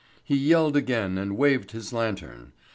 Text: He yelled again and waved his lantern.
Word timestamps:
He 0.23 0.35
yelled 0.35 0.75
again 0.75 1.19
and 1.19 1.37
waved 1.37 1.73
his 1.73 1.93
lantern. 1.93 2.53